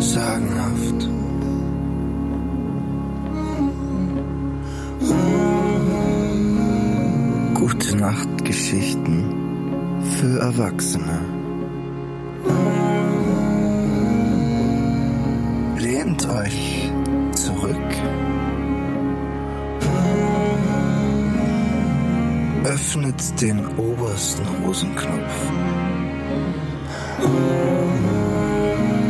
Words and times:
Sagenhaft. 0.00 1.08
Gute 7.54 7.96
Nacht 7.96 8.44
Geschichten 8.44 9.24
für 10.18 10.38
Erwachsene. 10.40 11.39
Lehnt 16.02 16.26
euch 16.30 16.90
zurück. 17.32 17.76
Öffnet 22.64 23.42
den 23.42 23.66
obersten 23.76 24.46
Hosenknopf. 24.64 25.50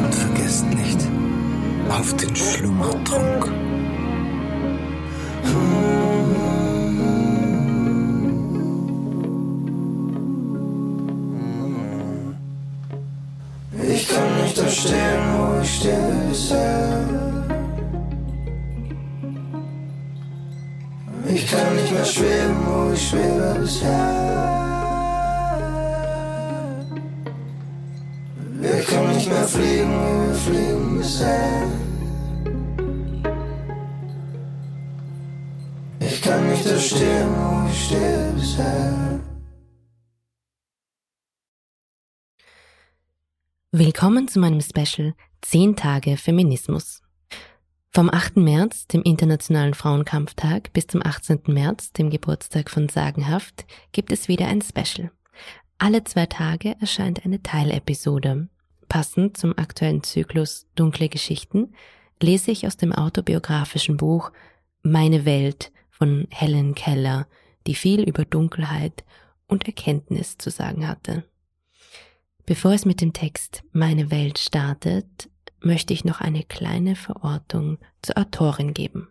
Und 0.02 0.14
vergesst 0.14 0.66
nicht 0.70 0.98
auf 1.88 2.12
den 2.16 2.34
Schlummertrunk. 2.34 3.52
Da 14.60 14.68
stehen, 14.68 15.22
wo 15.32 15.60
ich 15.62 15.74
stehe 15.76 16.14
bisher. 16.28 17.08
Ich 21.32 21.50
kann 21.50 21.76
nicht 21.76 21.92
mehr 21.92 22.04
schweben, 22.04 22.56
wo 22.66 22.92
ich 22.92 23.08
schwebe 23.08 23.56
bisher. 23.60 24.50
Wir 28.60 28.80
können 28.82 29.14
nicht 29.14 29.28
mehr 29.28 29.48
fliegen, 29.48 29.92
wie 30.02 30.28
wir 30.28 30.34
fliegen 30.34 30.98
bisher. 30.98 31.62
Ich 36.00 36.22
kann 36.22 36.50
nicht 36.50 36.66
da 36.66 36.78
stehen, 36.78 37.28
wo 37.36 37.68
ich 37.70 37.84
stehe 37.84 38.32
bisher. 38.36 39.19
Willkommen 43.72 44.26
zu 44.26 44.40
meinem 44.40 44.60
Special 44.60 45.14
10 45.42 45.76
Tage 45.76 46.16
Feminismus. 46.16 47.02
Vom 47.92 48.10
8. 48.10 48.38
März, 48.38 48.88
dem 48.88 49.02
Internationalen 49.02 49.74
Frauenkampftag, 49.74 50.72
bis 50.72 50.88
zum 50.88 51.06
18. 51.06 51.42
März, 51.46 51.92
dem 51.92 52.10
Geburtstag 52.10 52.68
von 52.68 52.88
Sagenhaft, 52.88 53.66
gibt 53.92 54.10
es 54.10 54.26
wieder 54.26 54.48
ein 54.48 54.60
Special. 54.60 55.12
Alle 55.78 56.02
zwei 56.02 56.26
Tage 56.26 56.74
erscheint 56.80 57.24
eine 57.24 57.44
Teilepisode. 57.44 58.48
Passend 58.88 59.36
zum 59.36 59.56
aktuellen 59.56 60.02
Zyklus 60.02 60.66
Dunkle 60.74 61.08
Geschichten 61.08 61.72
lese 62.20 62.50
ich 62.50 62.66
aus 62.66 62.76
dem 62.76 62.92
autobiografischen 62.92 63.96
Buch 63.96 64.32
Meine 64.82 65.24
Welt 65.24 65.70
von 65.90 66.26
Helen 66.30 66.74
Keller, 66.74 67.28
die 67.68 67.76
viel 67.76 68.02
über 68.02 68.24
Dunkelheit 68.24 69.04
und 69.46 69.66
Erkenntnis 69.66 70.38
zu 70.38 70.50
sagen 70.50 70.88
hatte. 70.88 71.22
Bevor 72.46 72.72
es 72.72 72.84
mit 72.84 73.00
dem 73.00 73.12
Text 73.12 73.62
Meine 73.72 74.10
Welt 74.10 74.38
startet, 74.38 75.28
möchte 75.60 75.92
ich 75.92 76.04
noch 76.04 76.20
eine 76.20 76.42
kleine 76.42 76.96
Verortung 76.96 77.78
zur 78.02 78.18
Autorin 78.18 78.74
geben. 78.74 79.08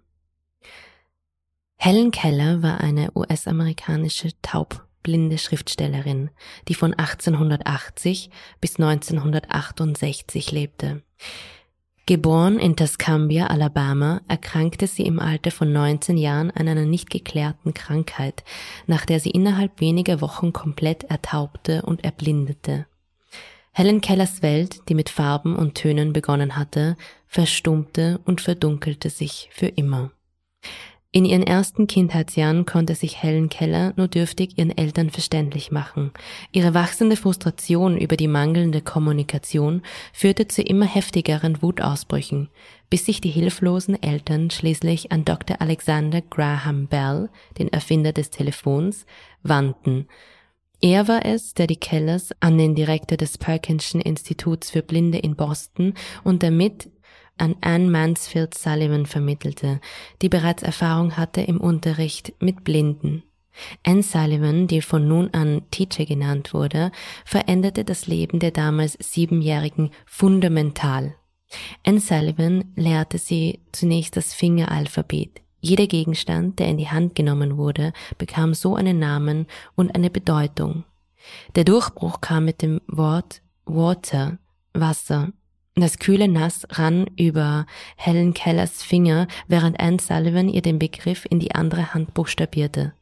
Helen 1.78 2.12
Keller 2.12 2.62
war 2.62 2.82
eine 2.82 3.12
US-amerikanische 3.16 4.32
taubblinde 4.42 5.38
Schriftstellerin, 5.38 6.30
die 6.68 6.74
von 6.74 6.94
1880 6.94 8.30
bis 8.60 8.76
1968 8.76 10.52
lebte. 10.52 11.04
Geboren 12.06 12.58
in 12.58 12.76
Tuscumbia, 12.76 13.48
Alabama, 13.48 14.22
erkrankte 14.28 14.88
sie 14.88 15.04
im 15.04 15.20
Alter 15.20 15.52
von 15.52 15.72
19 15.72 16.18
Jahren 16.18 16.50
an 16.50 16.68
einer 16.68 16.86
nicht 16.86 17.12
geklärten 17.12 17.74
Krankheit, 17.74 18.44
nach 18.88 19.06
der 19.06 19.20
sie 19.20 19.30
innerhalb 19.30 19.80
weniger 19.80 20.20
Wochen 20.20 20.52
komplett 20.52 21.04
ertaubte 21.04 21.84
und 21.84 22.04
erblindete. 22.04 22.88
Helen 23.72 24.02
Kellers 24.02 24.42
Welt, 24.42 24.82
die 24.90 24.96
mit 24.96 25.10
Farben 25.10 25.56
und 25.56 25.76
Tönen 25.76 26.14
begonnen 26.14 26.58
hatte, 26.58 26.98
verstummte 27.28 28.20
und 28.26 28.42
verdunkelte 28.42 29.10
sich 29.10 29.50
für 29.52 29.68
immer. 29.68 30.12
In 31.12 31.26
ihren 31.26 31.42
ersten 31.42 31.88
Kindheitsjahren 31.88 32.68
konnte 32.68 32.94
sich 32.94 33.24
Helen 33.24 33.50
Keller 33.50 33.94
nur 33.96 34.08
dürftig 34.08 34.60
ihren 34.60 34.78
Eltern 34.78 35.10
verständlich 35.10 35.72
machen. 35.72 36.12
Ihre 36.52 36.76
wachsende 36.76 37.16
Frustration 37.16 37.98
über 37.98 38.16
die 38.16 38.28
mangelnde 38.28 38.82
Kommunikation 38.82 39.82
führte 40.14 40.48
zu 40.48 40.62
immer 40.62 40.86
heftigeren 40.86 41.64
Wutausbrüchen, 41.64 42.50
bis 42.92 43.08
sich 43.08 43.22
die 43.22 43.32
hilflosen 43.32 44.02
Eltern 44.04 44.52
schließlich 44.52 45.12
an 45.12 45.26
Dr. 45.26 45.60
Alexander 45.62 46.22
Graham 46.22 46.86
Bell, 46.86 47.30
den 47.58 47.74
Erfinder 47.74 48.14
des 48.14 48.30
Telefons, 48.30 49.08
wandten. 49.42 50.08
Er 50.82 51.08
war 51.08 51.26
es, 51.26 51.54
der 51.54 51.68
die 51.68 51.76
Kellers 51.76 52.30
an 52.40 52.58
den 52.58 52.74
Direktor 52.74 53.18
des 53.18 53.38
Perkinschen 53.38 54.00
Instituts 54.00 54.72
für 54.72 54.82
Blinde 54.82 55.18
in 55.18 55.36
Boston 55.36 55.94
und 56.24 56.42
damit 56.42 56.90
an 57.38 57.56
Anne 57.62 57.90
Mansfield 57.90 58.58
Sullivan 58.58 59.06
vermittelte, 59.06 59.82
die 60.22 60.30
bereits 60.30 60.64
Erfahrung 60.64 61.18
hatte 61.18 61.42
im 61.42 61.60
Unterricht 61.60 62.34
mit 62.40 62.64
Blinden. 62.64 63.24
Anne 63.84 64.04
Sullivan, 64.04 64.68
die 64.68 64.82
von 64.82 65.08
nun 65.08 65.34
an 65.34 65.64
Teacher 65.72 66.06
genannt 66.06 66.54
wurde, 66.54 66.92
veränderte 67.26 67.84
das 67.84 68.08
Leben 68.08 68.40
der 68.40 68.52
damals 68.52 68.98
Siebenjährigen 69.02 69.92
fundamental. 70.06 71.16
Anne 71.86 72.00
Sullivan 72.00 72.72
lehrte 72.76 73.18
sie 73.18 73.60
zunächst 73.72 74.16
das 74.16 74.34
Fingeralphabet. 74.34 75.42
Jeder 75.62 75.88
Gegenstand, 75.88 76.60
der 76.60 76.68
in 76.68 76.78
die 76.78 76.90
Hand 76.90 77.16
genommen 77.16 77.58
wurde, 77.58 77.94
bekam 78.18 78.54
so 78.54 78.76
einen 78.76 79.00
Namen 79.00 79.48
und 79.76 79.94
eine 79.94 80.10
Bedeutung. 80.10 80.84
Der 81.56 81.64
Durchbruch 81.64 82.22
kam 82.22 82.46
mit 82.46 82.62
dem 82.62 82.82
Wort 82.88 83.42
Water, 83.66 84.38
Wasser, 84.74 85.30
das 85.76 86.00
kühle 86.00 86.28
Nass 86.28 86.68
rann 86.72 87.08
über 87.18 87.66
Helen 87.96 88.34
Kellers 88.34 88.84
Finger, 88.84 89.28
während 89.48 89.80
Anne 89.80 90.00
Sullivan 90.00 90.50
ihr 90.50 90.62
den 90.62 90.80
Begriff 90.80 91.26
in 91.30 91.40
die 91.40 91.56
andere 91.56 91.94
Hand 91.94 92.14
buchstabierte. 92.14 92.94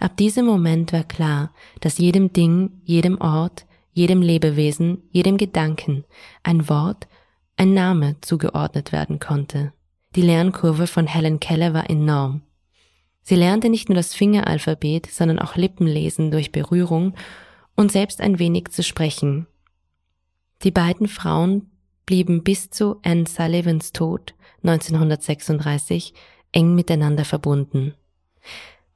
Ab 0.00 0.16
diesem 0.16 0.46
Moment 0.46 0.92
war 0.92 1.04
klar, 1.04 1.52
dass 1.80 1.98
jedem 1.98 2.32
Ding, 2.32 2.82
jedem 2.84 3.20
Ort, 3.20 3.66
jedem 3.92 4.22
Lebewesen, 4.22 5.02
jedem 5.10 5.36
Gedanken 5.36 6.04
ein 6.42 6.68
Wort, 6.68 7.06
ein 7.56 7.74
Name 7.74 8.16
zugeordnet 8.20 8.92
werden 8.92 9.18
konnte. 9.18 9.72
Die 10.14 10.22
Lernkurve 10.22 10.86
von 10.86 11.06
Helen 11.06 11.40
Keller 11.40 11.72
war 11.72 11.88
enorm. 11.88 12.42
Sie 13.22 13.34
lernte 13.34 13.70
nicht 13.70 13.88
nur 13.88 13.96
das 13.96 14.14
Fingeralphabet, 14.14 15.06
sondern 15.06 15.38
auch 15.38 15.56
Lippenlesen 15.56 16.30
durch 16.30 16.52
Berührung 16.52 17.14
und 17.76 17.90
selbst 17.90 18.20
ein 18.20 18.38
wenig 18.38 18.68
zu 18.68 18.82
sprechen. 18.82 19.46
Die 20.64 20.70
beiden 20.70 21.08
Frauen 21.08 21.70
blieben 22.04 22.42
bis 22.42 22.68
zu 22.68 23.00
Anne 23.02 23.26
Sullivans 23.26 23.92
Tod 23.92 24.34
1936 24.64 26.12
eng 26.52 26.74
miteinander 26.74 27.24
verbunden. 27.24 27.94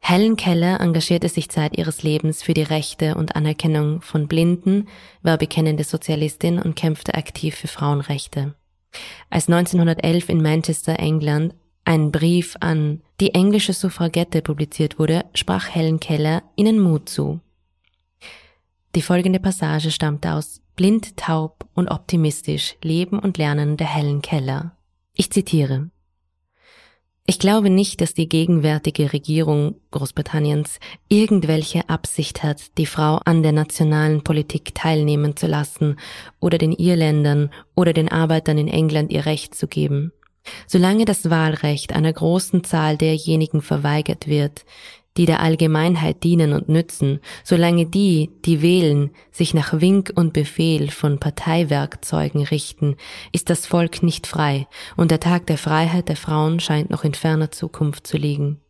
Helen 0.01 0.37
Keller 0.37 0.81
engagierte 0.81 1.29
sich 1.31 1.49
Zeit 1.49 1.79
ihres 1.79 2.03
Lebens 2.03 2.43
für 2.43 2.53
die 2.53 2.63
Rechte 2.63 3.15
und 3.15 3.35
Anerkennung 3.35 4.03
von 4.03 4.29
Blinden, 4.29 4.87
war 5.23 5.39
bekennende 5.39 5.83
Sozialistin 5.83 6.61
und 6.61 6.77
kämpfte 6.77 7.15
aktiv 7.15 7.57
für 7.57 7.69
Frauenrechte. 7.69 8.55
Als 9.31 9.49
1911 9.49 10.29
in 10.29 10.43
Manchester, 10.43 10.99
England, 10.99 11.55
ein 11.85 12.11
Brief 12.11 12.57
an 12.61 13.03
die 13.21 13.35
englische 13.35 13.73
Suffragette 13.73 14.43
publiziert 14.43 14.99
wurde, 14.99 15.25
sprach 15.35 15.75
Helen 15.75 16.01
Keller 16.01 16.43
ihnen 16.57 16.81
Mut 16.81 17.09
zu. 17.09 17.41
Die 18.95 19.03
folgende 19.03 19.41
Passage 19.41 19.91
stammt 19.91 20.27
aus 20.27 20.63
Blind, 20.75 21.17
taub 21.17 21.67
und 21.75 21.89
optimistisch 21.89 22.77
Leben 22.83 23.19
und 23.19 23.39
Lernen 23.39 23.77
der 23.77 23.87
Helen 23.87 24.21
Keller. 24.21 24.77
Ich 25.15 25.31
zitiere. 25.31 25.91
Ich 27.29 27.41
glaube 27.41 27.71
nicht, 27.71 28.01
dass 28.01 28.15
die 28.15 28.29
gegenwärtige 28.29 29.13
Regierung 29.13 29.75
Großbritanniens 29.91 30.79
irgendwelche 31.09 31.89
Absicht 31.89 32.45
hat, 32.45 32.79
die 32.79 32.87
Frau 32.87 33.17
an 33.25 33.43
der 33.43 33.51
nationalen 33.51 34.23
Politik 34.23 34.77
teilnehmen 34.77 35.37
zu 35.37 35.49
lassen 35.49 35.99
oder 36.39 36.57
den 36.57 36.71
Irländern 36.71 37.51
oder 37.75 37.93
den 37.93 38.09
Arbeitern 38.09 38.59
in 38.59 38.69
England 38.69 39.11
ihr 39.11 39.27
Recht 39.27 39.57
zu 39.57 39.67
geben. 39.67 40.13
Solange 40.69 41.05
das 41.05 41.29
Wahlrecht 41.29 41.93
einer 41.93 42.13
großen 42.13 42.63
Zahl 42.63 42.97
derjenigen 42.97 43.61
verweigert 43.61 44.29
wird, 44.29 44.65
die 45.17 45.27
der 45.27 45.41
Allgemeinheit 45.41 46.23
dienen 46.25 46.53
und 46.53 46.69
nützen, 46.69 47.21
solange 47.45 47.87
die, 47.87 48.31
die 48.45 48.63
wählen, 48.63 49.11
sich 49.31 49.55
nach 49.55 49.81
Wink 49.81 50.13
und 50.15 50.33
Befehl 50.33 50.91
von 50.91 51.19
Parteiwerkzeugen 51.19 52.45
richten, 52.45 52.97
ist 53.33 53.51
das 53.51 53.67
Volk 53.67 54.03
nicht 54.03 54.27
frei, 54.27 54.67
und 54.97 55.11
der 55.11 55.21
Tag 55.21 55.47
der 55.47 55.59
Freiheit 55.59 56.09
der 56.09 56.17
Frauen 56.17 56.61
scheint 56.61 56.91
noch 56.91 57.05
in 57.05 57.15
ferner 57.15 57.51
Zukunft 57.51 58.07
zu 58.07 58.17
liegen. 58.17 58.61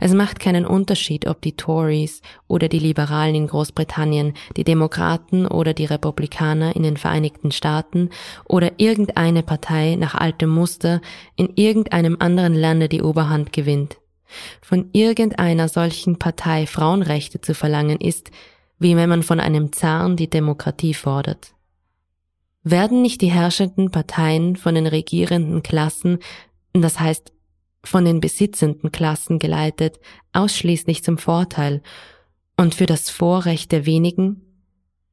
Es 0.00 0.14
macht 0.14 0.40
keinen 0.40 0.66
Unterschied, 0.66 1.26
ob 1.26 1.42
die 1.42 1.56
Tories 1.56 2.22
oder 2.46 2.68
die 2.68 2.78
Liberalen 2.78 3.34
in 3.34 3.46
Großbritannien, 3.46 4.34
die 4.56 4.64
Demokraten 4.64 5.46
oder 5.46 5.74
die 5.74 5.84
Republikaner 5.84 6.76
in 6.76 6.82
den 6.82 6.96
Vereinigten 6.96 7.50
Staaten 7.50 8.10
oder 8.44 8.72
irgendeine 8.76 9.42
Partei 9.42 9.96
nach 9.96 10.14
altem 10.14 10.50
Muster 10.50 11.00
in 11.36 11.50
irgendeinem 11.56 12.16
anderen 12.20 12.54
Lande 12.54 12.88
die 12.88 13.02
Oberhand 13.02 13.52
gewinnt. 13.52 13.98
Von 14.62 14.90
irgendeiner 14.92 15.68
solchen 15.68 16.18
Partei 16.18 16.66
Frauenrechte 16.66 17.40
zu 17.40 17.54
verlangen 17.54 18.00
ist, 18.00 18.30
wie 18.78 18.96
wenn 18.96 19.08
man 19.08 19.22
von 19.22 19.40
einem 19.40 19.72
Zaren 19.72 20.16
die 20.16 20.28
Demokratie 20.28 20.94
fordert. 20.94 21.54
Werden 22.62 23.02
nicht 23.02 23.20
die 23.20 23.30
herrschenden 23.30 23.90
Parteien 23.90 24.56
von 24.56 24.74
den 24.74 24.86
regierenden 24.86 25.62
Klassen, 25.62 26.18
das 26.72 26.98
heißt 26.98 27.32
von 27.84 28.04
den 28.04 28.20
besitzenden 28.20 28.90
Klassen 28.90 29.38
geleitet, 29.38 30.00
ausschließlich 30.32 31.04
zum 31.04 31.18
Vorteil 31.18 31.82
und 32.56 32.74
für 32.74 32.86
das 32.86 33.10
Vorrecht 33.10 33.72
der 33.72 33.84
wenigen? 33.84 34.40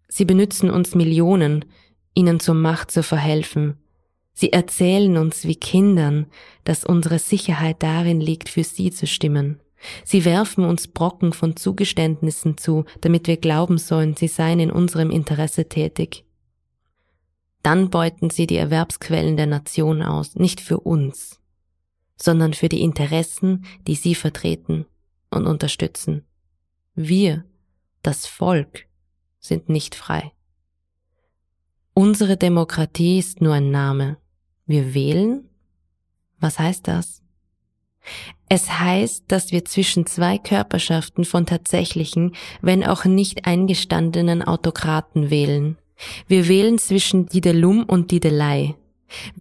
Sie 0.08 0.26
benützen 0.26 0.70
uns 0.70 0.96
Millionen, 0.96 1.66
ihnen 2.14 2.40
zur 2.40 2.56
Macht 2.56 2.92
zu 2.92 3.04
verhelfen, 3.04 3.78
Sie 4.34 4.54
erzählen 4.54 5.18
uns 5.18 5.46
wie 5.46 5.56
Kindern, 5.56 6.28
dass 6.64 6.86
unsere 6.86 7.20
Sicherheit 7.20 7.84
darin 7.84 8.22
liegt, 8.22 8.50
für 8.50 8.64
sie 8.64 8.92
zu 8.92 9.08
stimmen. 9.08 9.60
Sie 10.04 10.26
werfen 10.26 10.64
uns 10.64 10.88
Brocken 10.88 11.34
von 11.34 11.56
Zugeständnissen 11.56 12.58
zu, 12.58 12.86
damit 13.02 13.28
wir 13.28 13.38
glauben 13.38 13.78
sollen, 13.78 14.16
sie 14.16 14.28
seien 14.28 14.60
in 14.60 14.72
unserem 14.72 15.10
Interesse 15.10 15.68
tätig. 15.68 16.24
Dann 17.64 17.90
beuten 17.90 18.30
sie 18.30 18.48
die 18.48 18.58
Erwerbsquellen 18.58 19.38
der 19.38 19.48
Nation 19.48 20.02
aus, 20.02 20.36
nicht 20.36 20.62
für 20.62 20.80
uns, 20.80 21.40
sondern 22.16 22.54
für 22.54 22.70
die 22.70 22.82
Interessen, 22.82 23.66
die 23.88 23.96
sie 23.96 24.16
vertreten 24.16 24.86
und 25.30 25.48
unterstützen. 25.48 26.24
Wir, 26.96 27.46
das 28.04 28.26
Volk, 28.26 28.86
sind 29.40 29.70
nicht 29.70 29.96
frei. 29.96 30.32
Unsere 32.02 32.36
Demokratie 32.36 33.20
ist 33.20 33.42
nur 33.42 33.54
ein 33.54 33.70
Name. 33.70 34.18
Wir 34.66 34.96
wählen? 34.96 35.48
Was 36.40 36.58
heißt 36.58 36.88
das? 36.88 37.22
Es 38.50 38.80
heißt, 38.80 39.26
dass 39.28 39.52
wir 39.52 39.66
zwischen 39.66 40.08
zwei 40.08 40.40
Körperschaften 40.40 41.26
von 41.26 41.46
tatsächlichen, 41.46 42.34
wenn 42.60 42.84
auch 42.84 43.06
nicht 43.06 43.46
eingestandenen 43.46 44.42
Autokraten 44.42 45.30
wählen. 45.30 45.78
Wir 46.26 46.48
wählen 46.48 46.80
zwischen 46.80 47.28
Didelum 47.28 47.84
und 47.84 48.10
Didelei. 48.10 48.74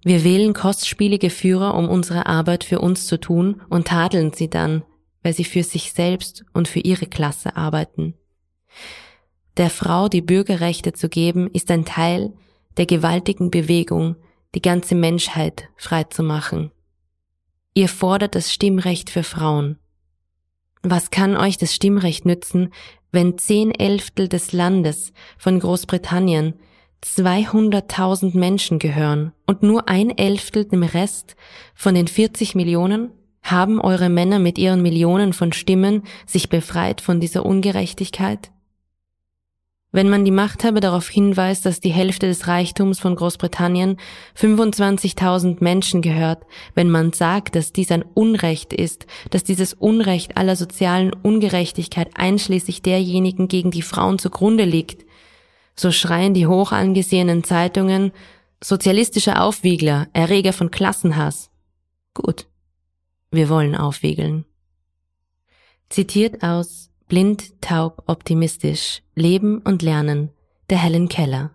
Wir 0.04 0.22
wählen 0.22 0.52
kostspielige 0.52 1.30
Führer, 1.30 1.74
um 1.74 1.88
unsere 1.88 2.26
Arbeit 2.26 2.62
für 2.62 2.80
uns 2.80 3.06
zu 3.06 3.18
tun 3.18 3.62
und 3.70 3.86
tadeln 3.86 4.34
sie 4.34 4.50
dann, 4.50 4.82
weil 5.22 5.32
sie 5.32 5.44
für 5.44 5.62
sich 5.62 5.94
selbst 5.94 6.44
und 6.52 6.68
für 6.68 6.80
ihre 6.80 7.06
Klasse 7.06 7.56
arbeiten. 7.56 8.18
Der 9.56 9.70
Frau 9.70 10.10
die 10.10 10.20
Bürgerrechte 10.20 10.92
zu 10.92 11.08
geben, 11.08 11.48
ist 11.54 11.70
ein 11.70 11.86
Teil 11.86 12.34
der 12.76 12.86
gewaltigen 12.86 13.50
Bewegung, 13.50 14.16
die 14.54 14.62
ganze 14.62 14.94
Menschheit 14.94 15.68
frei 15.76 16.04
zu 16.04 16.22
machen. 16.22 16.70
Ihr 17.74 17.88
fordert 17.88 18.34
das 18.34 18.52
Stimmrecht 18.52 19.10
für 19.10 19.22
Frauen. 19.22 19.78
Was 20.82 21.10
kann 21.10 21.36
euch 21.36 21.56
das 21.56 21.74
Stimmrecht 21.74 22.24
nützen, 22.24 22.72
wenn 23.12 23.38
zehn 23.38 23.70
Elftel 23.72 24.28
des 24.28 24.52
Landes 24.52 25.12
von 25.38 25.58
Großbritannien 25.60 26.54
200.000 27.04 28.36
Menschen 28.36 28.78
gehören 28.78 29.32
und 29.46 29.62
nur 29.62 29.88
ein 29.88 30.16
Elftel 30.16 30.64
dem 30.66 30.82
Rest 30.82 31.36
von 31.74 31.94
den 31.94 32.08
40 32.08 32.54
Millionen? 32.54 33.12
Haben 33.42 33.80
eure 33.80 34.10
Männer 34.10 34.38
mit 34.38 34.58
ihren 34.58 34.82
Millionen 34.82 35.32
von 35.32 35.52
Stimmen 35.52 36.02
sich 36.26 36.50
befreit 36.50 37.00
von 37.00 37.20
dieser 37.20 37.46
Ungerechtigkeit? 37.46 38.50
Wenn 39.92 40.08
man 40.08 40.24
die 40.24 40.30
Machthaber 40.30 40.78
darauf 40.78 41.08
hinweist, 41.08 41.66
dass 41.66 41.80
die 41.80 41.90
Hälfte 41.90 42.28
des 42.28 42.46
Reichtums 42.46 43.00
von 43.00 43.16
Großbritannien 43.16 43.96
25.000 44.36 45.56
Menschen 45.60 46.00
gehört, 46.00 46.46
wenn 46.74 46.90
man 46.90 47.12
sagt, 47.12 47.56
dass 47.56 47.72
dies 47.72 47.90
ein 47.90 48.04
Unrecht 48.14 48.72
ist, 48.72 49.06
dass 49.30 49.42
dieses 49.42 49.74
Unrecht 49.74 50.36
aller 50.36 50.54
sozialen 50.54 51.12
Ungerechtigkeit 51.12 52.10
einschließlich 52.14 52.82
derjenigen 52.82 53.48
gegen 53.48 53.72
die 53.72 53.82
Frauen 53.82 54.20
zugrunde 54.20 54.64
liegt, 54.64 55.04
so 55.74 55.90
schreien 55.90 56.34
die 56.34 56.46
hoch 56.46 56.70
angesehenen 56.70 57.42
Zeitungen 57.42 58.12
sozialistische 58.62 59.40
Aufwiegler, 59.40 60.08
Erreger 60.12 60.52
von 60.52 60.70
Klassenhass. 60.70 61.50
Gut, 62.14 62.46
wir 63.32 63.48
wollen 63.48 63.74
aufwiegeln. 63.74 64.44
Zitiert 65.88 66.44
aus 66.44 66.89
Blind, 67.10 67.60
taub, 67.60 68.04
optimistisch, 68.06 69.02
Leben 69.16 69.58
und 69.62 69.82
Lernen 69.82 70.30
der 70.70 70.78
Helen 70.78 71.08
Keller. 71.08 71.50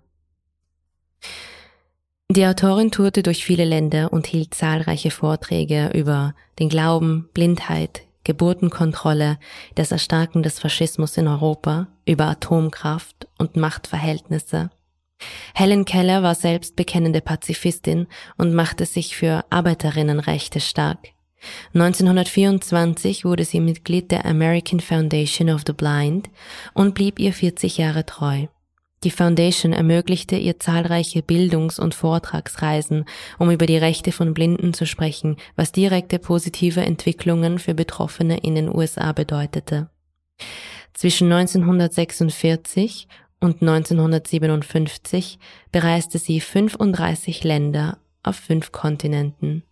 Die 2.29 2.45
Autorin 2.45 2.91
tourte 2.91 3.23
durch 3.23 3.45
viele 3.45 3.63
Länder 3.63 4.11
und 4.11 4.27
hielt 4.27 4.53
zahlreiche 4.53 5.11
Vorträge 5.11 5.91
über 5.93 6.35
den 6.59 6.67
Glauben, 6.67 7.29
Blindheit, 7.33 8.01
Geburtenkontrolle, 8.25 9.39
das 9.75 9.93
Erstarken 9.93 10.43
des 10.43 10.59
Faschismus 10.59 11.15
in 11.15 11.29
Europa, 11.29 11.87
über 12.05 12.25
Atomkraft 12.25 13.29
und 13.37 13.55
Machtverhältnisse. 13.55 14.71
Helen 15.53 15.85
Keller 15.85 16.21
war 16.21 16.35
selbst 16.35 16.75
bekennende 16.75 17.21
Pazifistin 17.21 18.07
und 18.37 18.53
machte 18.53 18.85
sich 18.85 19.15
für 19.15 19.45
Arbeiterinnenrechte 19.51 20.59
stark. 20.59 21.14
1924 21.73 23.25
wurde 23.25 23.45
sie 23.45 23.59
Mitglied 23.59 24.11
der 24.11 24.25
American 24.25 24.79
Foundation 24.79 25.49
of 25.49 25.63
the 25.65 25.73
Blind 25.73 26.29
und 26.73 26.95
blieb 26.95 27.19
ihr 27.19 27.33
40 27.33 27.77
Jahre 27.77 28.05
treu. 28.05 28.47
Die 29.03 29.11
Foundation 29.11 29.71
ermöglichte 29.71 30.35
ihr 30.35 30.59
zahlreiche 30.59 31.21
Bildungs- 31.21 31.77
und 31.77 31.93
Vortragsreisen, 31.93 33.05
um 33.37 33.51
über 33.51 33.67
die 33.67 33.77
Rechte 33.77 34.11
von 34.11 34.33
Blinden 34.33 34.73
zu 34.73 34.87
sprechen, 34.87 35.37
was 35.55 35.71
direkte 35.71 36.17
positive 36.17 36.81
Entwicklungen 36.81 37.59
für 37.59 37.75
Betroffene 37.75 38.37
in 38.37 38.55
den 38.55 38.75
USA 38.75 39.11
bedeutete. 39.11 39.89
Zwischen 40.93 41.31
1946 41.31 43.07
und 43.39 43.61
1957 43.61 45.37
bereiste 45.71 46.17
sie 46.17 46.39
35 46.39 47.43
Länder 47.43 47.99
auf 48.23 48.37
fünf 48.37 48.71
Kontinenten. 48.71 49.63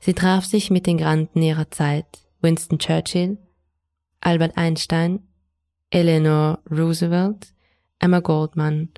Sie 0.00 0.14
traf 0.14 0.44
sich 0.44 0.70
mit 0.70 0.86
den 0.86 0.98
Granden 0.98 1.42
ihrer 1.42 1.70
Zeit, 1.70 2.06
Winston 2.40 2.78
Churchill, 2.78 3.38
Albert 4.20 4.56
Einstein, 4.56 5.20
Eleanor 5.90 6.60
Roosevelt, 6.70 7.54
Emma 7.98 8.20
Goldman, 8.20 8.90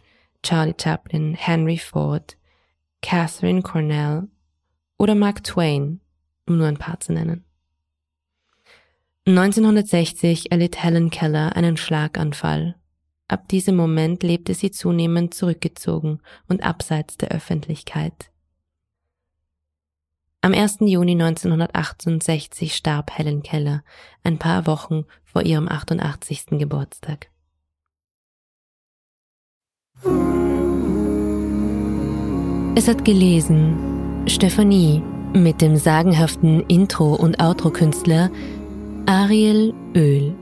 Charlie 0.43 0.75
Chaplin, 0.81 1.35
Henry 1.35 1.79
Ford, 1.79 2.37
Catherine 3.03 3.63
Cornell 3.63 4.29
oder 4.99 5.15
Mark 5.15 5.45
Twain, 5.45 6.01
um 6.47 6.59
nur 6.59 6.67
ein 6.67 6.79
paar 6.79 7.01
zu 7.01 7.13
nennen. 7.13 7.45
1960 9.27 10.51
erlitt 10.51 10.83
Helen 10.83 11.11
Keller 11.11 11.55
einen 11.55 11.77
Schlaganfall. 11.77 12.77
Ab 13.29 13.47
diesem 13.49 13.77
Moment 13.77 14.23
lebte 14.23 14.55
sie 14.55 14.71
zunehmend 14.71 15.35
zurückgezogen 15.35 16.21
und 16.49 16.63
abseits 16.63 17.19
der 17.19 17.29
Öffentlichkeit. 17.29 18.31
Am 20.41 20.55
1. 20.55 20.79
Juni 20.83 21.13
1968 21.21 22.73
starb 22.73 23.11
Helen 23.11 23.43
Keller, 23.43 23.83
ein 24.23 24.39
paar 24.39 24.69
Wochen 24.69 25.05
vor 25.25 25.43
ihrem 25.43 25.69
88. 25.69 26.47
Geburtstag. 26.51 27.27
Es 32.77 32.87
hat 32.87 33.05
gelesen 33.05 34.23
Stephanie 34.29 35.03
mit 35.35 35.61
dem 35.61 35.77
sagenhaften 35.77 36.63
Intro- 36.69 37.17
und 37.17 37.43
Outro-Künstler 37.43 38.31
Ariel 39.07 39.75
Öl. 39.97 40.37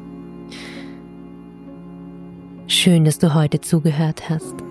Schön, 2.66 3.06
dass 3.06 3.18
du 3.18 3.32
heute 3.32 3.62
zugehört 3.62 4.28
hast. 4.28 4.65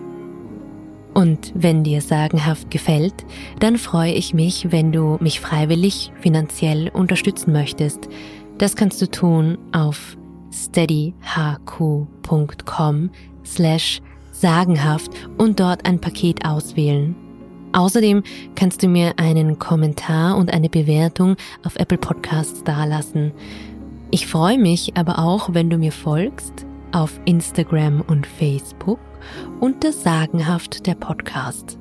Und 1.16 1.52
wenn 1.56 1.84
dir 1.86 2.02
sagenhaft 2.02 2.70
gefällt, 2.70 3.26
dann 3.62 3.78
freue 3.78 4.12
ich 4.12 4.34
mich, 4.34 4.74
wenn 4.74 4.92
du 4.92 5.16
mich 5.22 5.40
freiwillig 5.40 6.12
finanziell 6.20 6.90
unterstützen 6.90 7.54
möchtest. 7.54 8.10
Das 8.58 8.76
kannst 8.76 9.02
du 9.02 9.10
tun 9.10 9.58
auf 9.72 10.18
steadyhq.com 10.52 11.10
slash 13.46 14.02
sagenhaft 14.34 15.12
und 15.38 15.62
dort 15.62 15.86
ein 15.86 16.02
Paket 16.02 16.46
auswählen. 16.46 17.16
Außerdem 17.72 18.22
kannst 18.56 18.84
du 18.84 18.90
mir 18.90 19.14
einen 19.18 19.58
Kommentar 19.58 20.36
und 20.36 20.54
eine 20.54 20.70
Bewertung 20.70 21.38
auf 21.64 21.78
Apple 21.78 21.98
Podcasts 21.98 22.62
dalassen. 22.66 23.32
Ich 24.12 24.28
freue 24.28 24.58
mich 24.58 24.98
aber 24.98 25.20
auch, 25.20 25.54
wenn 25.54 25.70
du 25.70 25.78
mir 25.78 25.94
folgst 25.94 26.66
auf 26.96 27.20
Instagram 27.26 28.02
und 28.08 28.26
Facebook 28.26 29.00
unter 29.60 29.92
Sagenhaft 29.92 30.88
der 30.88 30.96
Podcast. 30.96 31.78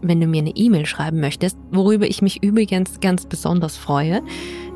Wenn 0.00 0.20
du 0.20 0.28
mir 0.28 0.38
eine 0.38 0.56
E-Mail 0.56 0.86
schreiben 0.86 1.18
möchtest, 1.18 1.58
worüber 1.72 2.06
ich 2.06 2.22
mich 2.22 2.42
übrigens 2.44 3.00
ganz 3.00 3.26
besonders 3.26 3.76
freue, 3.76 4.22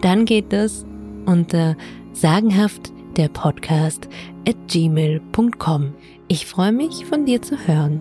dann 0.00 0.24
geht 0.24 0.52
das 0.52 0.84
unter 1.26 1.76
sagenhaft 2.12 2.92
der 3.16 3.28
Podcast 3.28 4.08
at 4.48 4.56
gmail.com. 4.66 5.94
Ich 6.26 6.46
freue 6.46 6.72
mich, 6.72 7.06
von 7.06 7.24
dir 7.24 7.40
zu 7.40 7.56
hören. 7.68 8.00